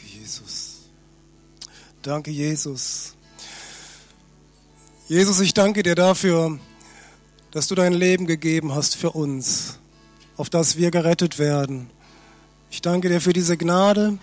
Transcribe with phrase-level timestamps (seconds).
[0.00, 0.78] Danke, Jesus.
[2.02, 3.14] Danke, Jesus.
[5.08, 6.58] Jesus, ich danke dir dafür,
[7.50, 9.78] dass du dein Leben gegeben hast für uns,
[10.36, 11.90] auf das wir gerettet werden.
[12.70, 14.18] Ich danke dir für diese Gnade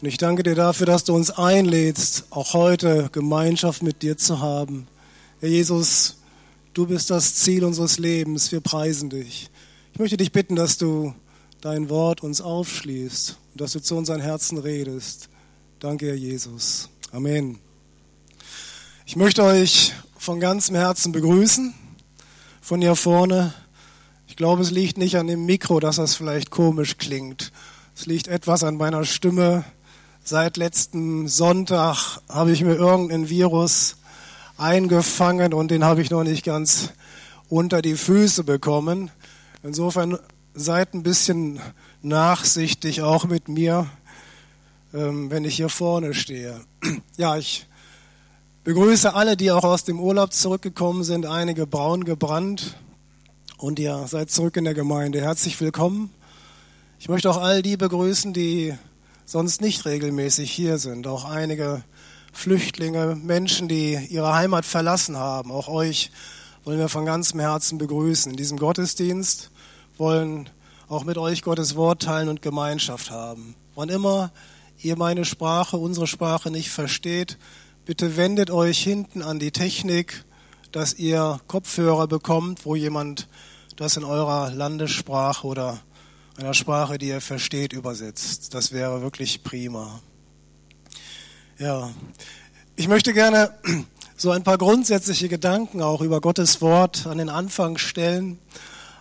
[0.00, 4.40] und ich danke dir dafür, dass du uns einlädst, auch heute Gemeinschaft mit dir zu
[4.40, 4.88] haben.
[5.40, 6.16] Herr Jesus,
[6.74, 8.50] du bist das Ziel unseres Lebens.
[8.50, 9.50] Wir preisen dich.
[9.92, 11.14] Ich möchte dich bitten, dass du
[11.60, 15.28] dein Wort uns aufschließt und dass du zu unseren Herzen redest.
[15.80, 16.88] Danke, Herr Jesus.
[17.12, 17.58] Amen.
[19.04, 21.74] Ich möchte euch von ganzem Herzen begrüßen,
[22.60, 23.54] von hier vorne.
[24.26, 27.52] Ich glaube, es liegt nicht an dem Mikro, dass das vielleicht komisch klingt.
[27.94, 29.64] Es liegt etwas an meiner Stimme.
[30.24, 33.96] Seit letzten Sonntag habe ich mir irgendein Virus
[34.58, 36.90] eingefangen und den habe ich noch nicht ganz
[37.48, 39.10] unter die Füße bekommen.
[39.62, 40.18] Insofern
[40.56, 41.60] seid ein bisschen
[42.00, 43.88] nachsichtig auch mit mir,
[44.94, 46.60] ähm, wenn ich hier vorne stehe.
[47.18, 47.66] Ja, ich
[48.64, 52.76] begrüße alle, die auch aus dem Urlaub zurückgekommen sind, einige braun gebrannt
[53.56, 55.20] und ihr seid zurück in der Gemeinde.
[55.20, 56.10] Herzlich willkommen.
[56.98, 58.74] Ich möchte auch all die begrüßen, die
[59.24, 61.84] sonst nicht regelmäßig hier sind, auch einige
[62.32, 65.50] Flüchtlinge, Menschen, die ihre Heimat verlassen haben.
[65.50, 66.10] Auch euch
[66.64, 69.50] wollen wir von ganzem Herzen begrüßen in diesem Gottesdienst
[69.98, 70.48] wollen
[70.88, 73.54] auch mit euch Gottes Wort teilen und Gemeinschaft haben.
[73.74, 74.32] Wann immer
[74.78, 77.38] ihr meine Sprache, unsere Sprache nicht versteht,
[77.84, 80.24] bitte wendet euch hinten an die Technik,
[80.72, 83.28] dass ihr Kopfhörer bekommt, wo jemand
[83.76, 85.78] das in eurer Landessprache oder
[86.36, 88.54] einer Sprache, die ihr versteht, übersetzt.
[88.54, 90.00] Das wäre wirklich prima.
[91.58, 91.90] Ja,
[92.74, 93.54] ich möchte gerne
[94.16, 98.38] so ein paar grundsätzliche Gedanken auch über Gottes Wort an den Anfang stellen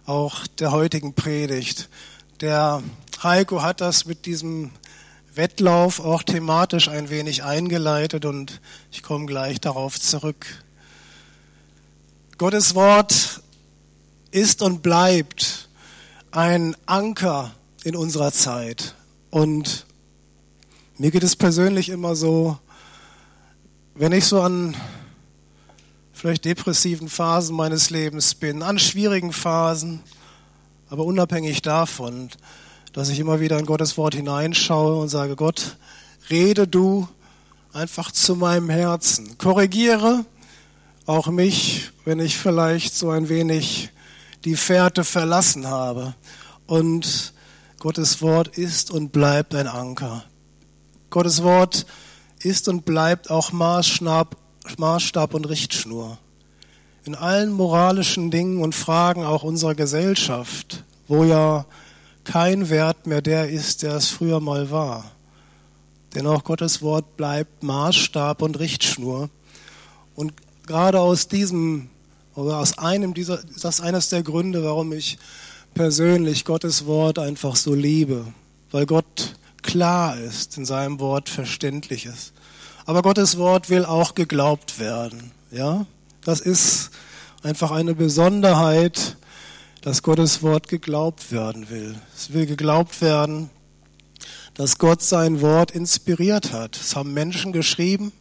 [0.06, 1.90] auch der heutigen Predigt.
[2.42, 2.84] Der
[3.24, 4.72] Heiko hat das mit diesem
[5.34, 10.46] Wettlauf auch thematisch ein wenig eingeleitet und ich komme gleich darauf zurück.
[12.38, 13.42] Gottes Wort
[14.32, 15.70] ist und bleibt
[16.32, 17.54] ein Anker
[17.84, 18.96] in unserer Zeit.
[19.30, 19.86] Und
[20.98, 22.58] mir geht es persönlich immer so,
[23.96, 24.76] wenn ich so an
[26.16, 30.02] vielleicht depressiven Phasen meines Lebens bin, an schwierigen Phasen,
[30.90, 32.30] aber unabhängig davon,
[32.94, 35.76] dass ich immer wieder in Gottes Wort hineinschaue und sage, Gott,
[36.30, 37.08] rede du
[37.74, 39.38] einfach zu meinem Herzen.
[39.38, 40.26] Korrigiere
[41.06, 43.90] auch mich, wenn ich vielleicht so ein wenig
[44.46, 46.16] die Fährte verlassen habe.
[46.66, 47.34] Und
[47.80, 50.24] Gottes Wort ist und bleibt ein Anker.
[51.10, 51.86] Gottes Wort
[52.40, 54.45] ist und bleibt auch Maßstab
[54.78, 56.18] Maßstab und Richtschnur.
[57.06, 61.66] In allen moralischen Dingen und Fragen auch unserer Gesellschaft, wo ja
[62.24, 65.12] kein Wert mehr der ist, der es früher mal war.
[66.16, 69.30] Denn auch Gottes Wort bleibt Maßstab und Richtschnur.
[70.16, 70.34] Und
[70.66, 71.90] gerade aus diesem,
[72.36, 75.18] oder aus einem dieser, das ist eines der Gründe, warum ich
[75.74, 78.26] persönlich Gottes Wort einfach so liebe.
[78.72, 82.34] Weil Gott klar ist, in seinem Wort verständlich ist.
[82.86, 85.32] Aber Gottes Wort will auch geglaubt werden.
[85.52, 85.88] Ja,
[86.24, 86.92] das ist
[87.42, 89.18] einfach eine Besonderheit,
[89.82, 91.96] dass Gottes Wort geglaubt werden will.
[92.16, 93.50] Es will geglaubt werden,
[94.54, 96.78] dass Gott sein Wort inspiriert hat.
[96.78, 98.12] Es haben Menschen geschrieben,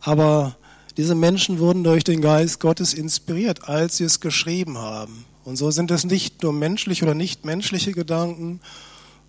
[0.00, 0.56] aber
[0.96, 5.26] diese Menschen wurden durch den Geist Gottes inspiriert, als sie es geschrieben haben.
[5.44, 8.60] Und so sind es nicht nur menschliche oder nicht menschliche Gedanken,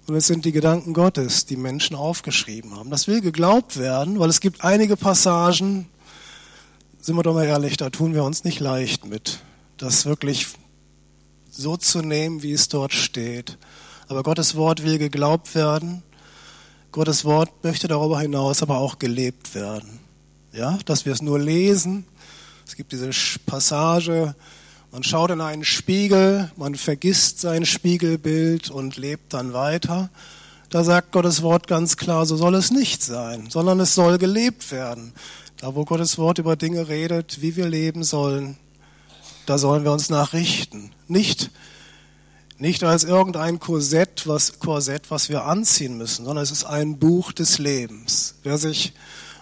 [0.07, 2.89] und es sind die Gedanken Gottes, die Menschen aufgeschrieben haben.
[2.89, 5.87] Das will geglaubt werden, weil es gibt einige Passagen,
[6.99, 9.39] sind wir doch mal ehrlich, da tun wir uns nicht leicht mit,
[9.77, 10.47] das wirklich
[11.49, 13.57] so zu nehmen, wie es dort steht.
[14.07, 16.03] Aber Gottes Wort will geglaubt werden.
[16.91, 19.99] Gottes Wort möchte darüber hinaus aber auch gelebt werden.
[20.51, 22.05] Ja, dass wir es nur lesen.
[22.67, 23.09] Es gibt diese
[23.45, 24.35] Passage,
[24.91, 30.09] man schaut in einen Spiegel, man vergisst sein Spiegelbild und lebt dann weiter.
[30.69, 34.71] Da sagt Gottes Wort ganz klar, so soll es nicht sein, sondern es soll gelebt
[34.71, 35.13] werden.
[35.57, 38.57] Da, wo Gottes Wort über Dinge redet, wie wir leben sollen,
[39.45, 40.91] da sollen wir uns nachrichten.
[41.07, 41.51] Nicht,
[42.57, 47.31] nicht als irgendein Korsett was, Korsett, was wir anziehen müssen, sondern es ist ein Buch
[47.31, 48.35] des Lebens.
[48.43, 48.93] Wer sich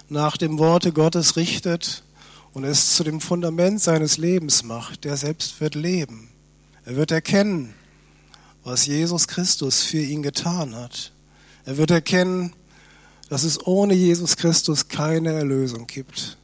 [0.09, 2.03] nach dem Worte Gottes richtet,
[2.54, 6.30] und es zu dem Fundament seines Lebens macht, der selbst wird leben.
[6.86, 7.74] Er wird erkennen,
[8.63, 11.12] was Jesus Christus für ihn getan hat.
[11.66, 12.54] Er wird erkennen,
[13.30, 16.38] dass es ohne Jesus Christus keine Erlösung gibt.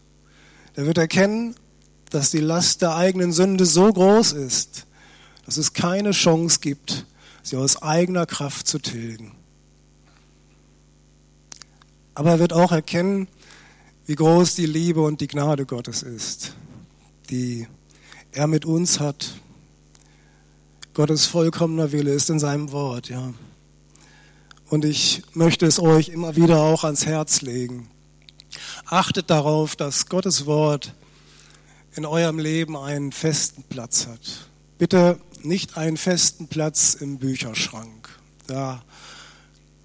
[0.75, 1.55] Er wird erkennen,
[2.11, 4.85] dass die Last der eigenen Sünde so groß ist,
[5.45, 7.05] dass es keine Chance gibt,
[7.43, 9.31] sie aus eigener Kraft zu tilgen.
[12.13, 13.27] Aber er wird auch erkennen,
[14.05, 16.53] wie groß die Liebe und die Gnade Gottes ist,
[17.29, 17.67] die
[18.31, 19.39] er mit uns hat.
[20.93, 23.33] Gottes vollkommener Wille ist in seinem Wort, ja.
[24.69, 27.89] Und ich möchte es euch immer wieder auch ans Herz legen.
[28.85, 30.93] Achtet darauf, dass Gottes Wort
[31.95, 34.49] in eurem Leben einen festen Platz hat.
[34.77, 38.09] Bitte nicht einen festen Platz im Bücherschrank.
[38.47, 38.83] Da,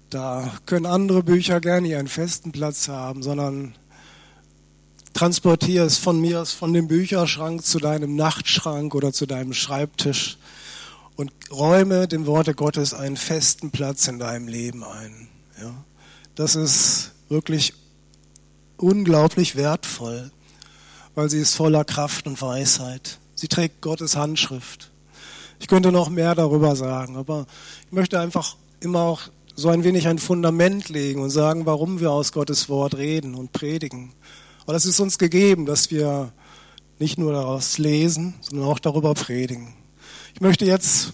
[0.09, 3.75] da können andere Bücher gerne ihren festen Platz haben, sondern
[5.13, 10.37] transportiere es von mir aus von dem Bücherschrank zu deinem Nachtschrank oder zu deinem Schreibtisch
[11.15, 15.27] und räume dem Worte Gottes einen festen Platz in deinem Leben ein.
[15.61, 15.73] Ja?
[16.35, 17.73] Das ist wirklich
[18.77, 20.31] unglaublich wertvoll,
[21.15, 23.19] weil sie ist voller Kraft und Weisheit.
[23.35, 24.91] Sie trägt Gottes Handschrift.
[25.59, 27.45] Ich könnte noch mehr darüber sagen, aber
[27.85, 29.21] ich möchte einfach immer auch
[29.55, 33.51] so ein wenig ein Fundament legen und sagen, warum wir aus Gottes Wort reden und
[33.51, 34.13] predigen.
[34.63, 36.31] Aber das ist uns gegeben, dass wir
[36.99, 39.73] nicht nur daraus lesen, sondern auch darüber predigen.
[40.35, 41.13] Ich möchte jetzt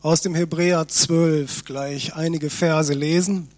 [0.00, 3.48] aus dem Hebräer 12 gleich einige Verse lesen.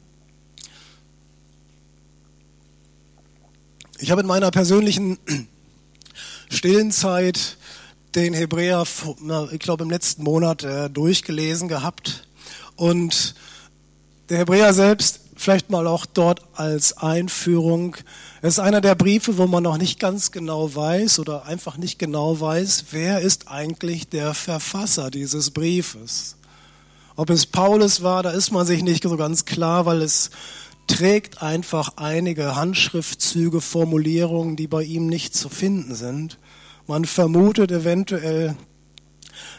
[3.98, 5.18] Ich habe in meiner persönlichen
[6.50, 7.56] stillen Zeit
[8.16, 8.84] den Hebräer,
[9.52, 12.26] ich glaube, im letzten Monat äh, durchgelesen gehabt.
[12.74, 13.34] Und
[14.28, 17.96] der Hebräer selbst, vielleicht mal auch dort als Einführung,
[18.42, 21.98] es ist einer der Briefe, wo man noch nicht ganz genau weiß oder einfach nicht
[21.98, 26.36] genau weiß, wer ist eigentlich der Verfasser dieses Briefes.
[27.14, 30.30] Ob es Paulus war, da ist man sich nicht so ganz klar, weil es
[30.86, 36.38] trägt einfach einige Handschriftzüge, Formulierungen, die bei ihm nicht zu finden sind.
[36.86, 38.56] Man vermutet eventuell,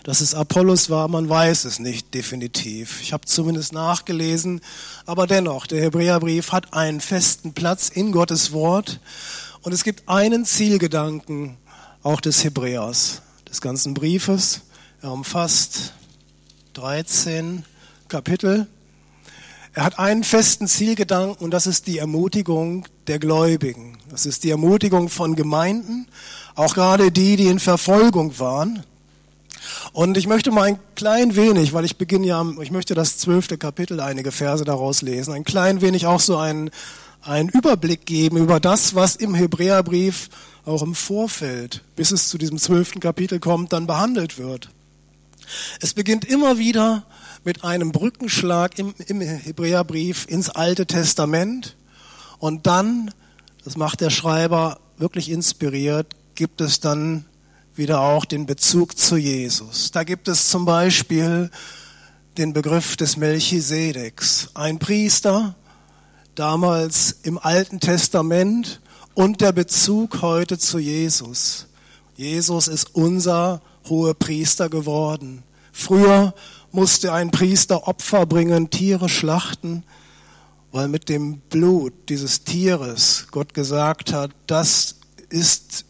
[0.04, 3.02] dass es Apollos war, man weiß es nicht definitiv.
[3.02, 4.62] Ich habe zumindest nachgelesen,
[5.06, 9.00] aber dennoch, der Hebräerbrief hat einen festen Platz in Gottes Wort
[9.62, 11.58] und es gibt einen Zielgedanken
[12.04, 14.62] auch des Hebräers, des ganzen Briefes.
[15.02, 15.94] Er umfasst
[16.74, 17.66] 13
[18.08, 18.68] Kapitel.
[19.74, 23.98] Er hat einen festen Zielgedanken und das ist die Ermutigung der Gläubigen.
[24.10, 26.08] Das ist die Ermutigung von Gemeinden,
[26.56, 28.84] auch gerade die, die in Verfolgung waren.
[29.92, 33.57] Und ich möchte mal ein klein wenig, weil ich beginne ja, ich möchte das zwölfte
[33.57, 36.71] Kapitel, einige Verse daraus lesen, ein klein wenig auch so einen,
[37.21, 40.30] einen Überblick geben über das, was im Hebräerbrief
[40.65, 44.69] auch im Vorfeld, bis es zu diesem zwölften Kapitel kommt, dann behandelt wird.
[45.81, 47.06] Es beginnt immer wieder
[47.44, 51.75] mit einem Brückenschlag im, im Hebräerbrief ins Alte Testament
[52.39, 53.12] und dann,
[53.63, 57.25] das macht der Schreiber wirklich inspiriert, gibt es dann
[57.75, 59.92] wieder auch den Bezug zu Jesus.
[59.92, 61.50] Da gibt es zum Beispiel
[62.38, 65.56] den Begriff des Melchisedeks, ein Priester,
[66.36, 68.81] damals im Alten Testament
[69.14, 71.68] und der Bezug heute zu Jesus.
[72.16, 75.44] Jesus ist unser hoher Priester geworden.
[75.72, 76.34] Früher
[76.72, 79.84] musste ein Priester Opfer bringen, Tiere schlachten,
[80.72, 84.96] weil mit dem Blut dieses Tieres Gott gesagt hat, das
[85.30, 85.86] ist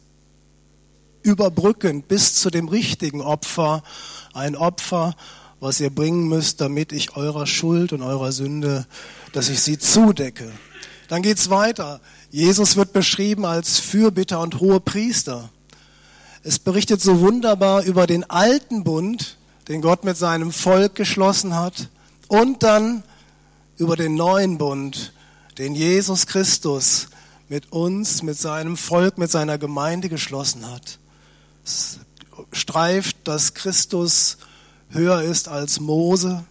[1.24, 3.84] überbrückend bis zu dem richtigen Opfer,
[4.34, 5.16] ein Opfer,
[5.60, 8.86] was ihr bringen müsst, damit ich eurer Schuld und eurer Sünde,
[9.32, 10.52] dass ich sie zudecke.
[11.08, 12.02] Dann geht's weiter.
[12.32, 15.50] Jesus wird beschrieben als Fürbitter und hohe Priester.
[16.44, 19.38] Es berichtet so wunderbar über den alten Bund,
[19.70, 21.90] den Gott mit seinem Volk geschlossen hat,
[22.28, 23.04] und dann
[23.78, 25.14] über den neuen Bund,
[25.58, 27.08] den Jesus Christus
[27.48, 31.00] mit uns, mit seinem Volk, mit seiner Gemeinde geschlossen hat
[32.52, 34.38] streift, dass Christus
[34.90, 36.44] höher ist als Mose.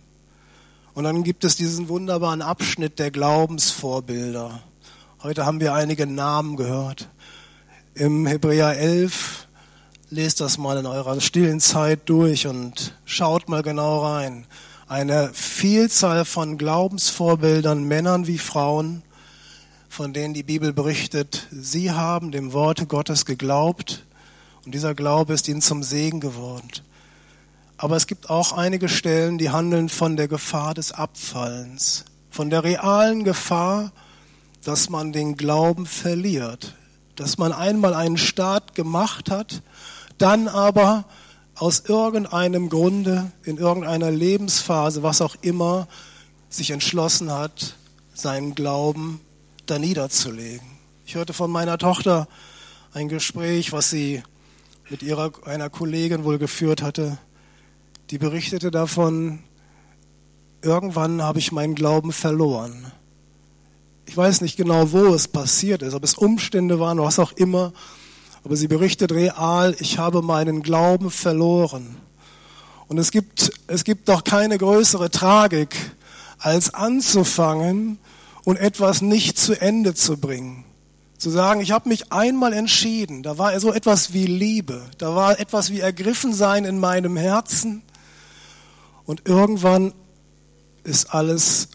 [0.95, 4.63] Und dann gibt es diesen wunderbaren Abschnitt der Glaubensvorbilder.
[5.23, 7.09] Heute haben wir einige Namen gehört.
[7.95, 9.47] Im Hebräer 11,
[10.11, 14.47] lest das mal in eurer stillen Zeit durch und schaut mal genau rein.
[14.89, 19.03] Eine Vielzahl von Glaubensvorbildern, Männern wie Frauen,
[19.89, 24.05] von denen die Bibel berichtet, sie haben dem Worte Gottes geglaubt
[24.65, 26.69] und dieser Glaube ist ihnen zum Segen geworden.
[27.77, 32.63] Aber es gibt auch einige Stellen, die handeln von der Gefahr des Abfallens, von der
[32.63, 33.93] realen Gefahr,
[34.63, 36.77] dass man den Glauben verliert,
[37.17, 39.63] dass man einmal einen Start gemacht hat,
[40.19, 41.05] dann aber
[41.57, 45.89] aus irgendeinem Grunde, in irgendeiner Lebensphase, was auch immer,
[46.49, 47.75] sich entschlossen hat,
[48.15, 49.21] seinen Glauben
[49.67, 50.67] da niederzulegen.
[51.05, 52.29] Ich hörte von meiner Tochter
[52.93, 54.23] ein Gespräch, was sie
[54.91, 57.19] mit ihrer, einer Kollegin wohl geführt hatte,
[58.11, 59.41] die berichtete davon,
[60.61, 62.93] irgendwann habe ich meinen Glauben verloren.
[64.07, 67.73] ich weiß nicht genau, wo es passiert ist, ob es Umstände waren, was auch immer,
[68.45, 71.97] aber sie berichtet real, ich habe meinen Glauben verloren.
[72.89, 75.75] Und es gibt, es gibt doch keine größere Tragik,
[76.39, 77.99] als anzufangen
[78.45, 80.65] und etwas nicht zu Ende zu bringen.
[81.23, 85.39] Zu sagen, ich habe mich einmal entschieden, da war so etwas wie Liebe, da war
[85.39, 87.83] etwas wie Ergriffensein in meinem Herzen
[89.05, 89.95] und irgendwann
[90.83, 91.69] ist alles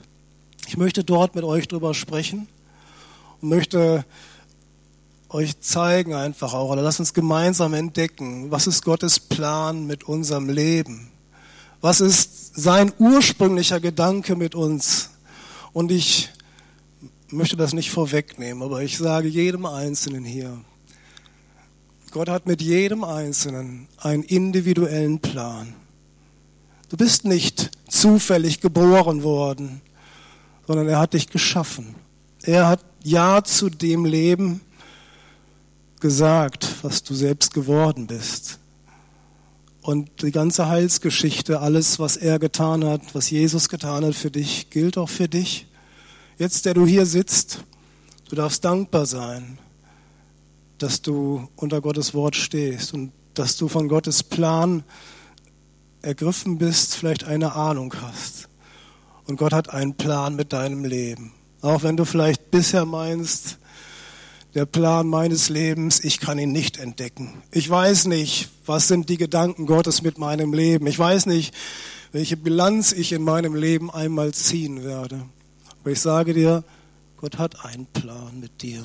[0.67, 2.48] Ich möchte dort mit euch drüber sprechen
[3.41, 4.05] und möchte
[5.29, 10.50] euch zeigen einfach auch, oder lasst uns gemeinsam entdecken, was ist Gottes Plan mit unserem
[10.50, 11.12] Leben?
[11.81, 15.12] Was ist sein ursprünglicher Gedanke mit uns?
[15.71, 16.29] Und ich
[17.29, 20.59] möchte das nicht vorwegnehmen, aber ich sage jedem Einzelnen hier,
[22.12, 25.75] Gott hat mit jedem Einzelnen einen individuellen Plan.
[26.89, 29.81] Du bist nicht zufällig geboren worden,
[30.65, 31.93] sondern er hat dich geschaffen.
[32.41, 34.62] Er hat Ja zu dem Leben
[35.99, 38.59] gesagt, was du selbst geworden bist.
[39.81, 44.69] Und die ganze Heilsgeschichte, alles, was er getan hat, was Jesus getan hat für dich,
[44.69, 45.67] gilt auch für dich.
[46.37, 47.63] Jetzt, der du hier sitzt,
[48.29, 49.57] du darfst dankbar sein
[50.79, 54.83] dass du unter Gottes Wort stehst und dass du von Gottes Plan
[56.01, 58.47] ergriffen bist, vielleicht eine Ahnung hast.
[59.25, 61.33] Und Gott hat einen Plan mit deinem Leben.
[61.61, 63.58] Auch wenn du vielleicht bisher meinst,
[64.55, 67.41] der Plan meines Lebens, ich kann ihn nicht entdecken.
[67.51, 70.87] Ich weiß nicht, was sind die Gedanken Gottes mit meinem Leben.
[70.87, 71.53] Ich weiß nicht,
[72.11, 75.21] welche Bilanz ich in meinem Leben einmal ziehen werde.
[75.81, 76.63] Aber ich sage dir,
[77.17, 78.83] Gott hat einen Plan mit dir.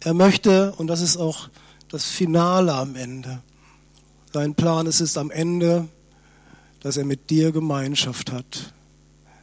[0.00, 1.48] Er möchte, und das ist auch
[1.88, 3.40] das Finale am Ende,
[4.32, 5.88] sein Plan ist es am Ende,
[6.80, 8.74] dass er mit dir Gemeinschaft hat.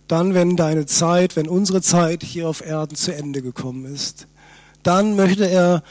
[0.07, 4.27] Dann, wenn deine Zeit, wenn unsere Zeit hier auf Erden zu Ende gekommen ist,
[4.84, 5.84] dann möchte er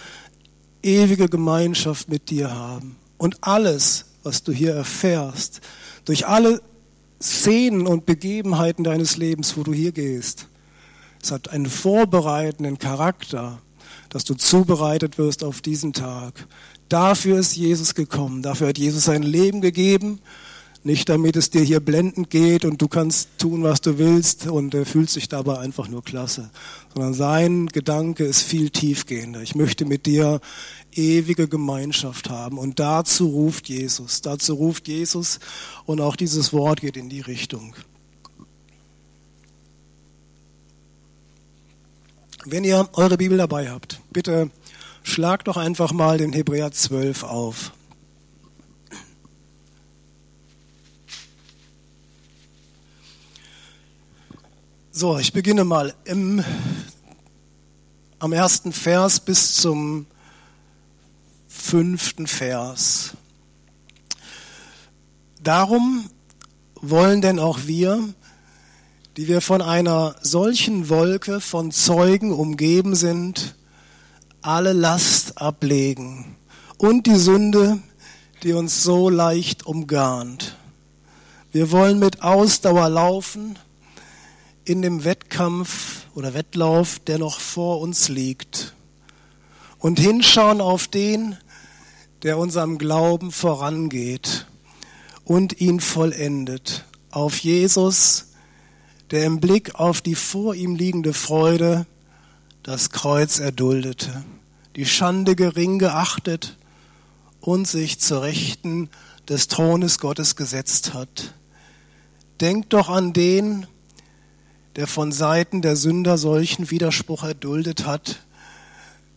[0.83, 2.97] ewige Gemeinschaft mit dir haben.
[3.19, 5.61] Und alles, was du hier erfährst,
[6.05, 6.63] durch alle
[7.21, 10.47] Szenen und Begebenheiten deines Lebens, wo du hier gehst,
[11.23, 13.61] es hat einen vorbereitenden Charakter
[14.11, 16.47] dass du zubereitet wirst auf diesen Tag.
[16.89, 18.43] Dafür ist Jesus gekommen.
[18.43, 20.21] Dafür hat Jesus sein Leben gegeben.
[20.83, 24.73] Nicht damit es dir hier blendend geht und du kannst tun, was du willst und
[24.73, 26.51] er fühlt sich dabei einfach nur klasse.
[26.95, 29.43] Sondern sein Gedanke ist viel tiefgehender.
[29.43, 30.41] Ich möchte mit dir
[30.93, 32.59] ewige Gemeinschaft haben.
[32.59, 34.23] Und dazu ruft Jesus.
[34.23, 35.39] Dazu ruft Jesus
[35.85, 37.75] und auch dieses Wort geht in die Richtung.
[42.47, 44.51] Wenn ihr eure Bibel dabei habt, bitte
[45.03, 47.73] schlagt doch einfach mal den Hebräer 12 auf.
[54.93, 56.43] So, ich beginne mal im,
[58.19, 60.07] am ersten Vers bis zum
[61.47, 63.13] fünften Vers.
[65.41, 66.11] Darum
[66.75, 68.03] wollen denn auch wir,
[69.17, 73.55] die wir von einer solchen Wolke von Zeugen umgeben sind,
[74.43, 76.37] alle Last ablegen
[76.79, 77.79] und die Sünde,
[78.43, 80.57] die uns so leicht umgarnt.
[81.53, 83.57] Wir wollen mit Ausdauer laufen
[84.65, 88.75] in dem Wettkampf oder Wettlauf, der noch vor uns liegt
[89.79, 91.37] und hinschauen auf den,
[92.23, 94.47] der unserem Glauben vorangeht
[95.25, 98.27] und ihn vollendet, auf Jesus,
[99.11, 101.87] der im Blick auf die vor ihm liegende Freude
[102.63, 104.25] das Kreuz erduldete,
[104.77, 106.57] die Schande gering geachtet
[107.41, 108.91] und sich zur Rechten
[109.29, 111.35] des Thrones Gottes gesetzt hat.
[112.41, 113.69] Denkt doch an den, der
[114.87, 118.21] von Seiten der Sünder solchen Widerspruch erduldet hat,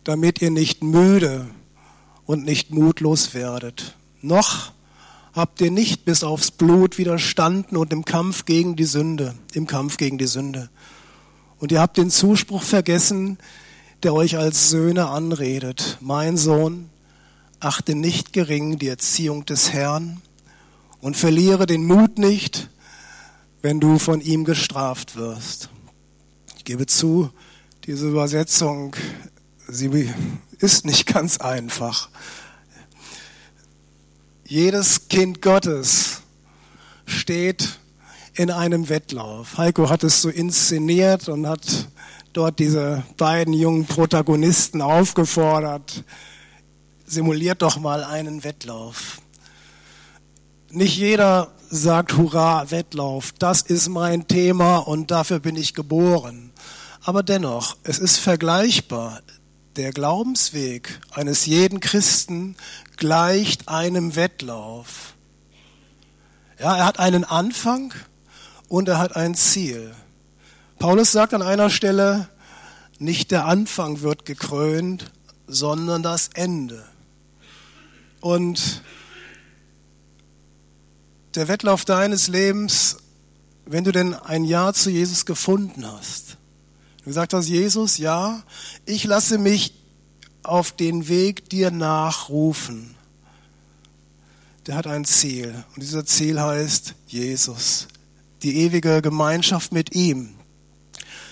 [0.02, 1.46] damit ihr nicht müde
[2.26, 3.96] und nicht mutlos werdet.
[4.20, 4.72] Noch
[5.32, 9.96] habt ihr nicht bis aufs Blut widerstanden und im Kampf gegen die Sünde, im Kampf
[9.96, 10.70] gegen die Sünde.
[11.58, 13.38] Und ihr habt den Zuspruch vergessen,
[14.02, 15.98] der euch als Söhne anredet.
[16.00, 16.90] Mein Sohn,
[17.58, 20.20] achte nicht gering die Erziehung des Herrn
[21.00, 22.68] und verliere den Mut nicht,
[23.64, 25.70] wenn du von ihm gestraft wirst.
[26.58, 27.30] Ich gebe zu,
[27.86, 28.94] diese Übersetzung,
[29.66, 30.12] sie
[30.58, 32.10] ist nicht ganz einfach.
[34.46, 36.20] Jedes Kind Gottes
[37.06, 37.78] steht
[38.34, 39.56] in einem Wettlauf.
[39.56, 41.88] Heiko hat es so inszeniert und hat
[42.34, 46.04] dort diese beiden jungen Protagonisten aufgefordert,
[47.06, 49.22] simuliert doch mal einen Wettlauf.
[50.74, 56.50] Nicht jeder sagt, hurra, Wettlauf, das ist mein Thema und dafür bin ich geboren.
[57.04, 59.20] Aber dennoch, es ist vergleichbar.
[59.76, 62.56] Der Glaubensweg eines jeden Christen
[62.96, 65.14] gleicht einem Wettlauf.
[66.58, 67.94] Ja, er hat einen Anfang
[68.66, 69.94] und er hat ein Ziel.
[70.80, 72.28] Paulus sagt an einer Stelle,
[72.98, 75.12] nicht der Anfang wird gekrönt,
[75.46, 76.84] sondern das Ende.
[78.20, 78.82] Und
[81.34, 82.96] der Wettlauf deines Lebens,
[83.66, 86.36] wenn du denn ein Ja zu Jesus gefunden hast,
[86.98, 88.42] du gesagt hast, Jesus, ja,
[88.86, 89.74] ich lasse mich
[90.42, 92.94] auf den Weg dir nachrufen.
[94.66, 97.88] Der hat ein Ziel und dieser Ziel heißt Jesus,
[98.42, 100.34] die ewige Gemeinschaft mit ihm.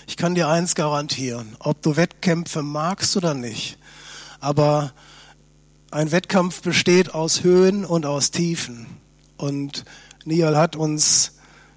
[0.05, 3.77] Ich kann dir eins garantieren, ob du Wettkämpfe magst oder nicht,
[4.39, 4.91] aber
[5.91, 9.02] ein Wettkampf besteht aus Höhen und aus Tiefen.
[9.43, 9.83] Und
[10.23, 11.33] Nial hat uns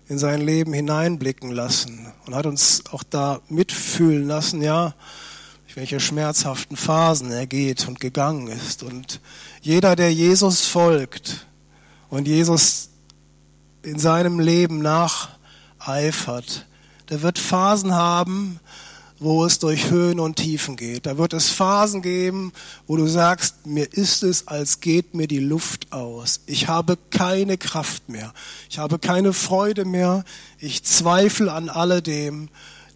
[0.07, 4.95] in sein Leben hineinblicken lassen und hat uns auch da mitfühlen lassen, ja,
[5.75, 8.85] welche schmerzhaften Phasen er geht und gegangen ist.
[8.85, 9.21] Und
[9.63, 11.49] jeder, der Jesus folgt
[12.09, 12.91] und Jesus
[13.83, 16.67] in seinem Leben nacheifert,
[17.11, 18.61] der wird Phasen haben,
[19.19, 21.07] wo es durch Höhen und Tiefen geht.
[21.07, 22.53] Da wird es Phasen geben,
[22.87, 26.41] wo du sagst, mir ist es, als geht mir die Luft aus.
[26.47, 28.35] Ich habe keine Kraft mehr.
[28.69, 30.25] Ich habe keine Freude mehr.
[30.59, 32.49] Ich zweifle an alledem.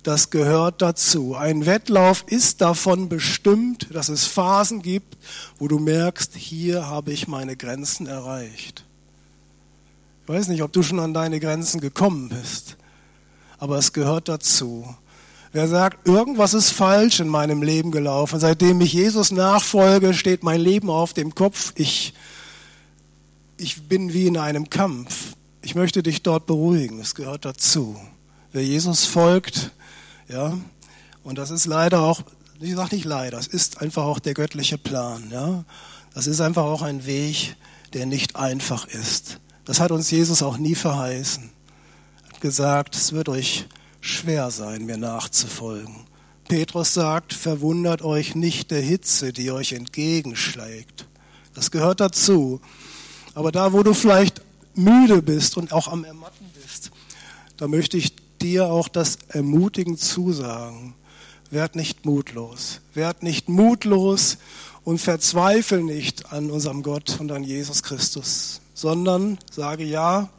[0.02, 1.35] Das gehört dazu.
[1.35, 5.18] Ein Wettlauf ist davon bestimmt, dass es Phasen gibt,
[5.59, 8.85] wo du merkst, hier habe ich meine Grenzen erreicht.
[10.22, 12.76] Ich weiß nicht, ob du schon an deine Grenzen gekommen bist,
[13.59, 14.94] aber es gehört dazu.
[15.52, 20.60] Wer sagt, irgendwas ist falsch in meinem Leben gelaufen, seitdem ich Jesus nachfolge, steht mein
[20.60, 22.14] Leben auf dem Kopf, ich,
[23.56, 25.34] ich bin wie in einem Kampf.
[25.62, 28.00] Ich möchte dich dort beruhigen, es gehört dazu.
[28.52, 29.72] Wer Jesus folgt,
[30.28, 30.56] ja,
[31.24, 32.22] und das ist leider auch,
[32.60, 35.64] ich sage nicht leider, es ist einfach auch der göttliche Plan, ja.
[36.14, 37.56] Das ist einfach auch ein Weg,
[37.92, 39.40] der nicht einfach ist.
[39.64, 41.50] Das hat uns Jesus auch nie verheißen.
[42.22, 43.66] Er hat gesagt, es wird euch
[44.00, 46.06] schwer sein, mir nachzufolgen.
[46.48, 51.06] Petrus sagt, verwundert euch nicht der Hitze, die euch entgegenschlägt.
[51.54, 52.60] Das gehört dazu.
[53.34, 54.42] Aber da, wo du vielleicht
[54.74, 56.90] müde bist und auch am Ermatten bist,
[57.56, 60.94] da möchte ich dir auch das ermutigend zusagen.
[61.50, 62.80] Werd nicht mutlos.
[62.94, 64.38] Werd nicht mutlos
[64.84, 70.30] und verzweifle nicht an unserem Gott und an Jesus Christus, sondern sage ja,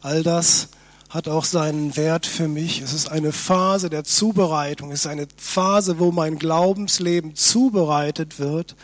[0.00, 0.68] all das
[1.08, 2.80] hat auch seinen Wert für mich.
[2.80, 4.92] Es ist eine Phase der Zubereitung.
[4.92, 8.76] Es ist eine Phase, wo mein Glaubensleben zubereitet wird.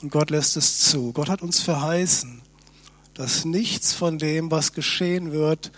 [0.00, 1.12] Und Gott lässt es zu.
[1.12, 2.42] Gott hat uns verheißen,
[3.14, 5.72] dass nichts von dem, was geschehen wird,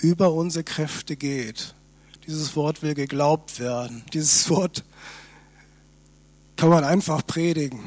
[0.00, 1.74] über unsere Kräfte geht.
[2.26, 4.04] Dieses Wort will geglaubt werden.
[4.12, 4.84] Dieses Wort
[6.56, 7.80] kann man einfach predigen.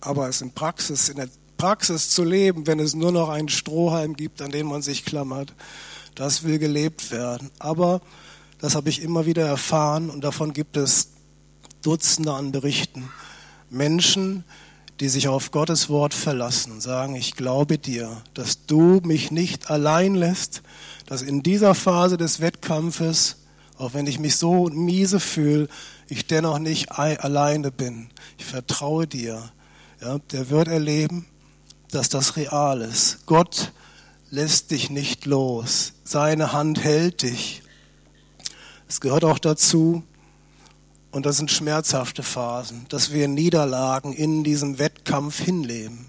[0.00, 4.14] Aber es in Praxis, in der Praxis zu leben, wenn es nur noch einen Strohhalm
[4.14, 5.52] gibt, an den man sich klammert,
[6.16, 7.50] das will gelebt werden.
[7.60, 8.00] Aber
[8.58, 11.10] das habe ich immer wieder erfahren und davon gibt es
[11.82, 13.08] Dutzende an Berichten.
[13.70, 14.44] Menschen,
[14.98, 20.14] die sich auf Gottes Wort verlassen, sagen, ich glaube dir, dass du mich nicht allein
[20.14, 20.62] lässt,
[21.06, 23.36] dass in dieser Phase des Wettkampfes,
[23.78, 25.68] auch wenn ich mich so miese fühle,
[26.08, 28.08] ich dennoch nicht alleine bin.
[28.38, 29.50] Ich vertraue dir.
[30.00, 31.26] Ja, der wird erleben,
[31.90, 33.26] dass das real ist.
[33.26, 33.72] Gott
[34.30, 35.92] lässt dich nicht los.
[36.04, 37.62] Seine Hand hält dich.
[38.88, 40.02] Es gehört auch dazu,
[41.10, 46.06] und das sind schmerzhafte Phasen, dass wir Niederlagen in diesem Wettkampf hinleben.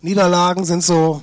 [0.00, 1.22] Niederlagen sind so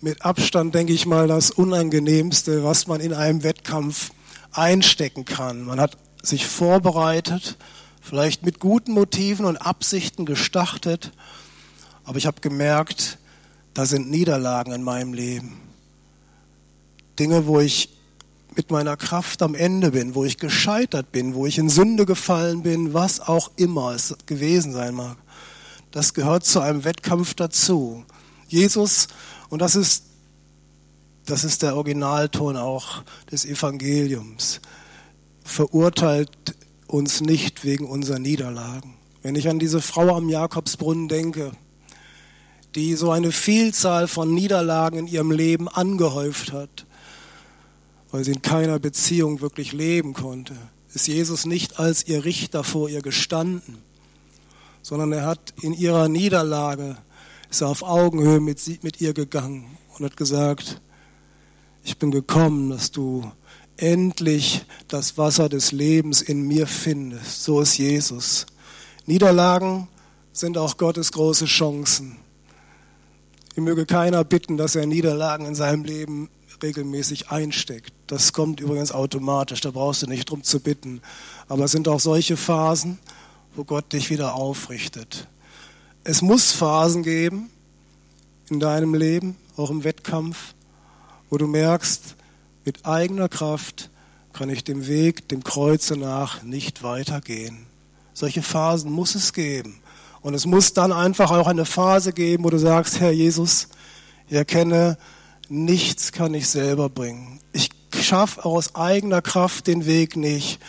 [0.00, 4.10] mit Abstand, denke ich mal, das Unangenehmste, was man in einem Wettkampf
[4.50, 5.62] einstecken kann.
[5.62, 7.56] Man hat sich vorbereitet,
[8.00, 11.12] vielleicht mit guten Motiven und Absichten gestartet,
[12.04, 13.18] aber ich habe gemerkt,
[13.74, 15.58] da sind Niederlagen in meinem Leben.
[17.18, 17.90] Dinge, wo ich
[18.54, 22.62] mit meiner Kraft am Ende bin, wo ich gescheitert bin, wo ich in Sünde gefallen
[22.62, 25.16] bin, was auch immer es gewesen sein mag.
[25.90, 28.04] Das gehört zu einem Wettkampf dazu.
[28.48, 29.08] Jesus,
[29.48, 30.04] und das ist,
[31.26, 34.60] das ist der Originalton auch des Evangeliums,
[35.44, 36.30] verurteilt
[36.86, 38.94] uns nicht wegen unserer Niederlagen.
[39.22, 41.52] Wenn ich an diese Frau am Jakobsbrunnen denke,
[42.74, 46.86] die so eine Vielzahl von Niederlagen in ihrem Leben angehäuft hat,
[48.10, 50.54] weil sie in keiner Beziehung wirklich leben konnte,
[50.94, 53.78] ist Jesus nicht als ihr Richter vor ihr gestanden,
[54.82, 56.96] sondern er hat in ihrer Niederlage,
[57.50, 60.80] ist er auf Augenhöhe mit, sie, mit ihr gegangen und hat gesagt,
[61.84, 63.30] ich bin gekommen, dass du
[63.76, 67.42] endlich das Wasser des Lebens in mir findest.
[67.42, 68.46] So ist Jesus.
[69.06, 69.88] Niederlagen
[70.32, 72.18] sind auch Gottes große Chancen.
[73.54, 76.30] Ich möge keiner bitten, dass er Niederlagen in seinem Leben
[76.62, 77.92] regelmäßig einsteckt.
[78.06, 81.02] Das kommt übrigens automatisch, da brauchst du nicht drum zu bitten.
[81.48, 82.98] Aber es sind auch solche Phasen,
[83.54, 85.28] wo Gott dich wieder aufrichtet.
[86.02, 87.50] Es muss Phasen geben
[88.48, 90.54] in deinem Leben, auch im Wettkampf,
[91.28, 92.16] wo du merkst,
[92.64, 93.90] mit eigener Kraft
[94.32, 97.66] kann ich dem Weg, dem Kreuze nach nicht weitergehen.
[98.14, 99.81] Solche Phasen muss es geben.
[100.22, 103.68] Und es muss dann einfach auch eine Phase geben, wo du sagst, Herr Jesus,
[104.28, 104.96] ich erkenne,
[105.48, 107.40] nichts kann ich selber bringen.
[107.52, 110.60] Ich schaffe aus eigener Kraft den Weg nicht.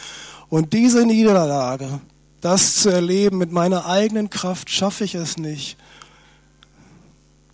[0.49, 2.01] Und diese Niederlage,
[2.41, 5.77] das zu erleben mit meiner eigenen Kraft, schaffe ich es nicht.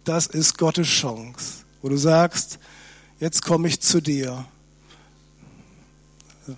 [0.05, 2.59] Das ist Gottes Chance, wo du sagst,
[3.19, 4.45] jetzt komme ich zu dir.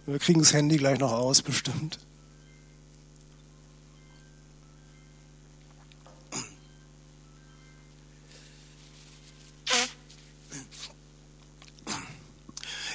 [0.06, 2.00] Wir kriegen das Handy gleich noch aus, bestimmt.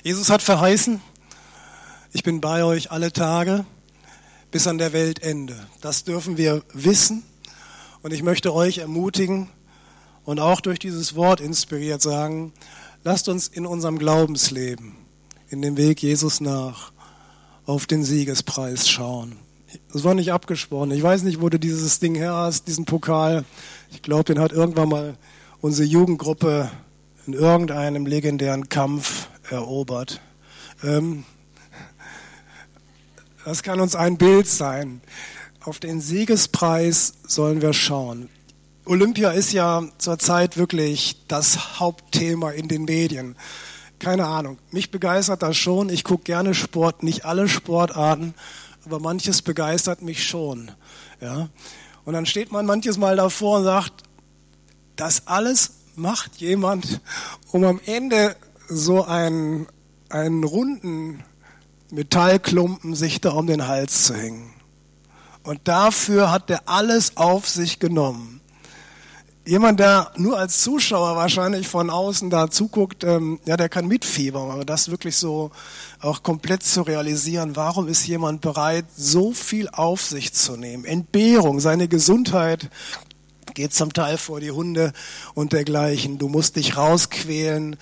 [0.06, 1.00] Jesus hat verheißen,
[2.12, 3.66] ich bin bei euch alle Tage
[4.52, 5.56] bis an der Weltende.
[5.80, 7.24] Das dürfen wir wissen
[8.02, 9.48] und ich möchte euch ermutigen
[10.24, 12.52] und auch durch dieses Wort inspiriert sagen,
[13.02, 14.94] lasst uns in unserem Glaubensleben,
[15.48, 16.92] in dem Weg Jesus nach,
[17.64, 19.34] auf den Siegespreis schauen.
[19.92, 20.92] Das war nicht abgesprochen.
[20.92, 23.44] Ich weiß nicht, wo du dieses Ding her hast, diesen Pokal.
[23.90, 25.18] Ich glaube, den hat irgendwann mal
[25.60, 26.70] unsere Jugendgruppe
[27.26, 30.20] in irgendeinem legendären Kampf erobert.
[30.82, 31.24] Ähm,
[33.44, 35.00] das kann uns ein Bild sein.
[35.64, 38.28] Auf den Siegespreis sollen wir schauen.
[38.84, 43.36] Olympia ist ja zurzeit wirklich das Hauptthema in den Medien.
[43.98, 44.58] Keine Ahnung.
[44.70, 45.88] Mich begeistert das schon.
[45.88, 48.34] Ich gucke gerne Sport, nicht alle Sportarten,
[48.84, 50.70] aber manches begeistert mich schon.
[51.20, 51.48] Ja.
[52.04, 54.04] Und dann steht man manches Mal davor und sagt,
[54.94, 57.00] das alles macht jemand,
[57.50, 58.36] um am Ende
[58.68, 59.66] so einen,
[60.08, 61.22] einen runden
[61.90, 64.52] Metallklumpen sich da um den Hals zu hängen.
[65.42, 68.40] Und dafür hat er alles auf sich genommen.
[69.46, 74.50] Jemand, der nur als Zuschauer wahrscheinlich von außen da zuguckt, ähm, ja, der kann mitfiebern,
[74.50, 75.52] aber das wirklich so
[76.00, 80.84] auch komplett zu realisieren, warum ist jemand bereit, so viel auf sich zu nehmen?
[80.84, 82.70] Entbehrung, seine Gesundheit
[83.56, 84.92] geht zum Teil vor die Hunde
[85.34, 86.18] und dergleichen.
[86.18, 87.76] Du musst dich rausquälen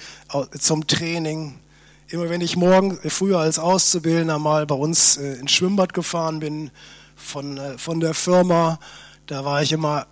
[0.59, 1.59] zum Training.
[2.07, 6.39] Immer wenn ich morgen, äh, früher als Auszubildender mal bei uns äh, ins Schwimmbad gefahren
[6.39, 6.71] bin
[7.17, 8.79] von, äh, von der Firma,
[9.27, 10.07] da war ich immer,